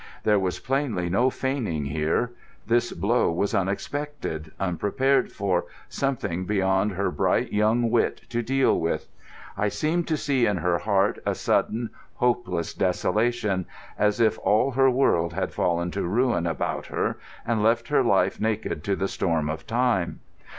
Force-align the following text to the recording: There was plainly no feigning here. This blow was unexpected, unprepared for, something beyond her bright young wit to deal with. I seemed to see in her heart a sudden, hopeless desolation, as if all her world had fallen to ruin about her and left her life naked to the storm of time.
There 0.23 0.39
was 0.39 0.57
plainly 0.59 1.11
no 1.11 1.29
feigning 1.29 1.85
here. 1.85 2.31
This 2.65 2.91
blow 2.91 3.31
was 3.31 3.53
unexpected, 3.53 4.51
unprepared 4.59 5.31
for, 5.31 5.65
something 5.89 6.45
beyond 6.45 6.93
her 6.93 7.11
bright 7.11 7.53
young 7.53 7.91
wit 7.91 8.21
to 8.29 8.41
deal 8.41 8.79
with. 8.79 9.07
I 9.55 9.69
seemed 9.69 10.07
to 10.07 10.17
see 10.17 10.47
in 10.47 10.57
her 10.57 10.79
heart 10.79 11.19
a 11.23 11.35
sudden, 11.35 11.91
hopeless 12.15 12.73
desolation, 12.73 13.67
as 13.95 14.19
if 14.19 14.39
all 14.39 14.71
her 14.71 14.89
world 14.89 15.33
had 15.33 15.53
fallen 15.53 15.91
to 15.91 16.01
ruin 16.01 16.47
about 16.47 16.87
her 16.87 17.19
and 17.45 17.61
left 17.61 17.89
her 17.89 18.01
life 18.01 18.41
naked 18.41 18.83
to 18.85 18.95
the 18.95 19.07
storm 19.07 19.51
of 19.51 19.67
time. 19.67 20.21